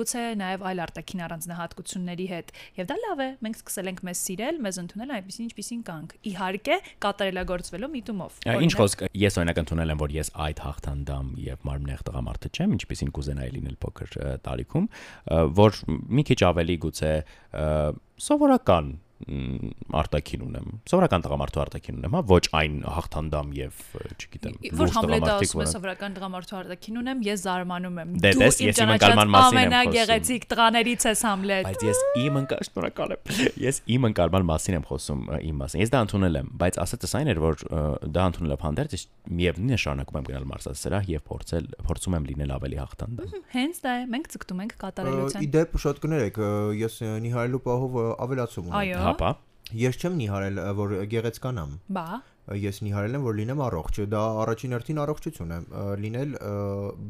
[0.00, 4.60] Գուցե նաև այլ արտաքին առանձնահատկությունների հետ։ Եվ դա լավ է, մենք սկսել ենք մեզ սիրել,
[4.66, 10.16] մեզ ընդունել այնպեսին, ինչպեսին կանք։ Իհարկե, կատարելագործվելով միտումով։ Ինչ խոսք, ես օրինակ ընդունել եմ, որ
[10.16, 14.90] ես այդ հաղթանդամ եւ մարմնեղ տղամարդը չեմ, ինչպեսին կուզենայի լինել փոքր տարիքում,
[15.60, 15.80] որ
[16.18, 17.14] մի քիչ ավելի գուցե
[18.20, 18.92] սովորական
[19.28, 23.80] մ, արտաքին ունեմ։ Սովորական տղամարդու արտաքին ունեմ, հա, ոչ այն հաղթանդամ եւ
[24.16, 28.32] չգիտեմ, լուրջ Համլետը տղամարդիկ, ասում է որոնք սովորական տղամարդու արտաքին ունեմ, ես զարմանում եմ։ Դե,
[28.40, 32.64] տես, ես իմ ընկալման մասին եմ խոսում։ ամենագեղեցիկ տղաներից ես Համլետ։ Բայց ես իմ ընկալ
[32.70, 33.30] շնորհակալ եմ։
[33.70, 37.30] Ես իմ ընկալման մասին եմ խոսում իմ մասին։ Ես դա ընդունել եմ, բայց ասածս այն
[37.30, 37.64] էր, որ
[38.10, 42.54] դա ընդունելով հանդերձ ես միևնույն է շարունակում եմ գնալ մարզասրահ եւ փորձել փորձում եմ լինել
[42.56, 46.40] ավելի հաղթանդամ։ Հենց դա է, մենք ցկտում ենք կատարելության։ Իդեպ շատ կներեք,
[46.80, 49.30] ես ը, նիհարելու պահով ավելացում ունեմ։ Հապա։
[49.80, 52.06] Ես չեմ նիհարել, որ գեղեցկանամ։ Բա,
[52.58, 55.58] Ես նիհարել եմ, որ լինեմ առողջ։ Դա առաջին հերթին առողջություն է,
[56.02, 56.30] լինել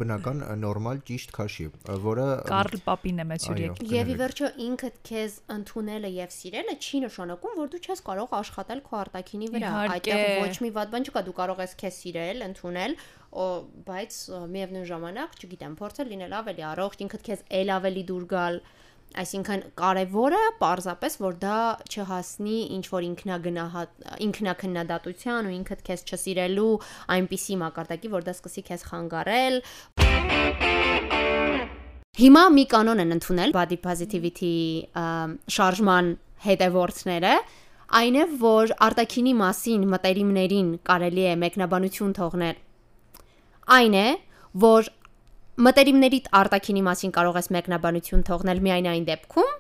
[0.01, 1.67] բնական նորմալ ճիշտ քաշի,
[2.05, 7.01] որը Կարլ Պապին է մեծ յուրիք։ Եվ ի վերջո ինքդ քեզ ընդունելը եւ սիրելը չի
[7.07, 11.25] նշանակում, որ դու չես կարող աշխատել քո արտաքինի վրա։ Այդտեղ ոչ մի վատ բան չկա,
[11.31, 12.99] դու կարող ես քեզ սիրել, ընդունել,
[13.31, 13.49] օ,
[13.89, 18.61] բայց միևնույն ժամանակ, չգիտեմ, փորձել լինել ավելի առողջ, ինքդ քեզ ել ավելի դուր գալ։
[19.19, 21.59] Այսինքն կարևորը պարզապես որ դա
[21.91, 26.75] չհասնի ինչ որ ինքնագնահատ ինքնակննադատության ու ինքդ քեզ չսիրելու
[27.17, 29.59] այնպիսի մակարդակի, որ դա սկսի քեզ խանգարել,
[32.21, 34.55] Հիմա մի կանոն են ընդունել body positivity
[35.57, 36.09] շարժման
[36.45, 37.35] հետևորդները,
[38.01, 42.59] այն է, որ արտաքինի մասին մտերիմներին կարելի է մեկնաբանություն թողնել։
[43.79, 44.09] Այն է,
[44.65, 44.91] որ
[45.61, 49.55] մտերիմների արտաքինի մասին կարող ես մեկնաբանություն թողնել միայն այն դեպքում,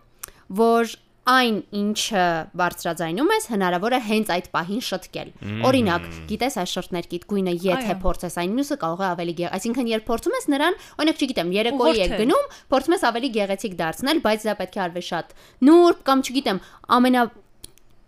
[0.60, 0.94] որ
[1.30, 2.22] այն ինչը
[2.58, 5.28] բարձրաձայնում ես հնարավոր է հենց այդ պահին շտկել։
[5.68, 10.06] Օրինակ, գիտես այս շրթներքիդ գույնը եթե փորձես այն մյուսը կարող է ավելի գեղ, այսինքն երբ
[10.10, 14.48] փորձում ես նրան, օրինակ չգիտեմ, երեկոյի եք Ուղղորդել։ գնում, փորձում ես ավելի գեղեցիկ դարձնել, բայց
[14.48, 15.34] դա պետք է արվի շատ
[15.70, 16.60] նուրբ կամ չգիտեմ,
[16.98, 17.24] ամենա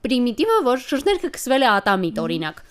[0.02, 2.62] պրիմիտիվը, որ շրթներքը քսվել է ատամիտ, օրինակ։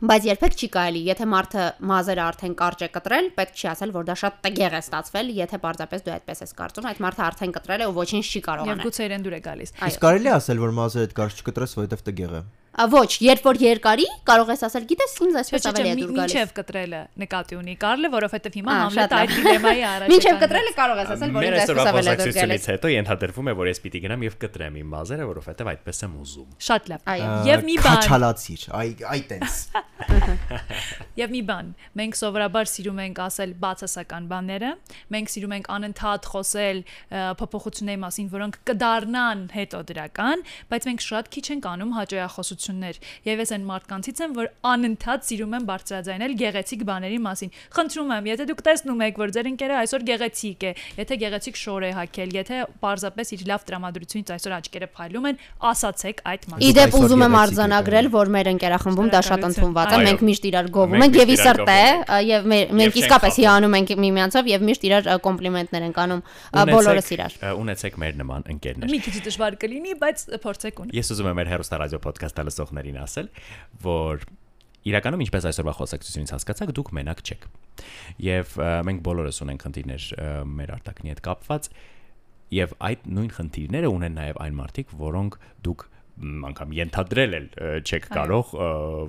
[0.00, 4.06] Բայց երբեք չի կարելի, եթե մարդը մազերը արդեն կարճ է կտրել, պետք չի ասել, որ
[4.08, 7.84] դա շատ տգեղ է ստացվել, եթե պարզապես դու այդպես ես կարծում, այդ մարդը արդեն կտրել
[7.84, 10.64] է ու ոչինչ չի կարող անել։ գուցե իրեն դուր է գալիս։ Իսկ կարելի է ասել,
[10.64, 12.42] որ մազերը դկարճ չկտրես, որովհետև տգեղ է։
[12.88, 16.34] Ոչ, երբ որ երկարի, կարող ես ասել, գիտես, ինձ այսպես ավելի է չէ, դուր գալիս։
[16.34, 21.00] մինչև կտրելը նկատի ունի Կարլը, որովհետև հիմա Համլետը այդ դիլեմայի առաջ Մինչև է կտրելը կարող
[21.00, 24.02] ես ասել, որ ինձ այսպես ավելի է դուր գալիս։ հետո ենթադրվում է, որ ես պիտի
[24.06, 28.00] գնամ եւ կտրեմ իմ մազերը, որովհետեւ այդպես եմ ուզում։ Շատ լավ։ Այո։ Եվ մի բան,
[28.00, 29.60] Քաչալացիր, այ այ տենց։
[31.20, 34.70] Եվ մի բան, մենք սովորաբար սիրում ենք ասել բացասական բաները,
[35.14, 36.82] մենք սիրում ենք անընդհատ խոսել
[37.40, 41.92] փոփոխությունների մասին, որոնք կդառնան հետո դրական, բայց մենք շատ քիչ ենք անում
[42.70, 48.12] հաջողախոսություններ։ Եվ ես այն մարդկանցից եմ, որ անընդհատ սիրում եմ բարձրաձայնել գեղեցիկ բաների մասին։ Խնդրում
[48.14, 51.90] եմ, եթե դուք տեսնում եք, որ ձեր ընկերը այսօր գեղեցիկ է, եթե գեղեցիկ շոր է
[52.00, 57.24] հագել, եթե պարզապես իր լավ տրամադրությունից այսօր աչքերը փայլում են, ասացեք այդ մասին։ Իդեպ ուզում
[57.26, 61.30] եմ արձանագրել, որ մեր ընկերախմբում դա շատ ընդունված է, մենք միշտ իրար գովում ենք եւ
[61.30, 65.86] միշտ ի իրար սրտե ա, եւ մենք իսկապես հիանում ենք միմյանցով եւ միշտ իրար կոմպլիմենտներ
[65.90, 66.22] ենք անում
[66.70, 71.30] բոլորս իրար։ ունեցեք մեր նման ընկերներ։ Մի քիչ դժվար կլինի, բայց փորձեք ունի։ Ես ուզում
[71.30, 73.30] եմ մեր հերոստա ռադիո ոդքասթը լսողներին ասել,
[73.86, 74.26] որ
[74.90, 77.46] իրականում ինչպես այսօրվա խոսակցությունից հասկացաք, դուք մենակ չեք։
[78.26, 78.54] Եվ
[78.88, 80.06] մենք բոլորս ունենք խնդիրներ
[80.50, 81.68] մեր արտաքնի հետ կապված,
[82.50, 85.36] եւ այդ նույն խնդիրները ունեն նաեւ այն մարդիկ, որոնք
[85.68, 85.84] դուք
[86.20, 87.46] անգամ ենթադրել էլ
[87.80, 88.54] չեք կարող,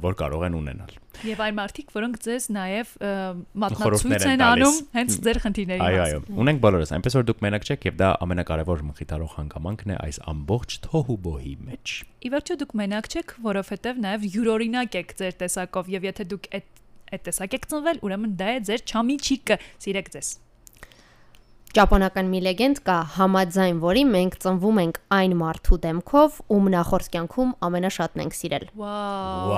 [0.03, 0.97] որ կարող են ունենալ։
[1.27, 2.91] Եվ այն մարդիկ, որոնք ձեզ նաև
[3.61, 7.67] մատնացույց են անում հենց ձեր խնդիրների Այո, մասին։ այո, ունենք բոլորս, այնպես որ դուք մենակ
[7.67, 12.75] չեք եւ դա ամենակարևոր մխիթարող հանգամանքն է այս ամբողջ թոհու բոհի մեջ։ Ի վերջո դուք
[12.81, 16.71] մենակ չեք, որովհետև նաև յուրօրինակ եք ձեր տեսակով եւ եթե դուք այդ
[17.11, 20.29] այդ տեսակ եք ծնվել, ուրեմն դա է ձեր չամիչիկը, սիրեք ձեզ։
[21.71, 27.53] Ճապոնական մի լեգենդ կա, համաձայն որի մենք ծնվում ենք այն մարդու դեմքով, ում նախորդ կյանքում
[27.67, 29.55] ամենաշատն ենք սիրել։ Վաու,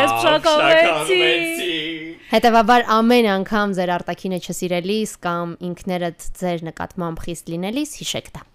[0.00, 1.20] ես փշակավեցի։
[2.32, 8.48] Հետևաբար ամեն անգամ ձեր արտակինը չսիրելիս կամ ինքներդ ձեր նկատմամբ խիստ լինելիս հիշեք դա։